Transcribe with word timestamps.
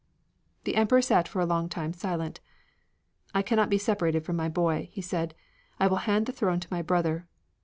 The 0.63 0.77
Emperor 0.77 0.99
sat 1.03 1.27
for 1.27 1.41
a 1.41 1.45
long 1.45 1.69
time 1.69 1.93
silent. 1.93 2.39
"I 3.35 3.43
cannot 3.43 3.69
be 3.69 3.77
separated 3.77 4.25
from 4.25 4.35
my 4.35 4.49
boy," 4.49 4.89
he 4.91 5.01
said. 5.03 5.35
"I 5.79 5.85
will 5.85 5.97
hand 6.09 6.25
the 6.25 6.31
throne 6.31 6.59
to 6.61 6.67
my 6.73 6.81
brother." 6.81 7.27